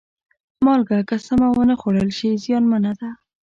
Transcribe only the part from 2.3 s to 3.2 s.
زیانمنه ده.